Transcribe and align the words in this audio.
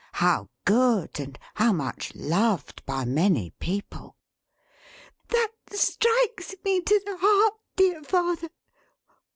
How 0.13 0.49
good, 0.65 1.19
and 1.19 1.37
how 1.53 1.73
much 1.73 2.15
loved, 2.15 2.83
by 2.87 3.05
many 3.05 3.51
people." 3.59 4.17
"That 5.27 5.51
strikes 5.73 6.55
me 6.65 6.81
to 6.81 7.01
the 7.05 7.17
heart, 7.21 7.53
dear 7.75 8.01
father! 8.01 8.49